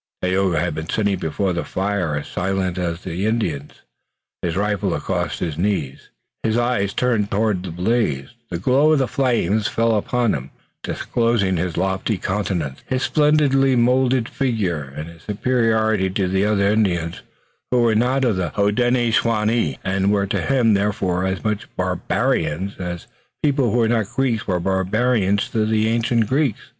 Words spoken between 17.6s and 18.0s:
who were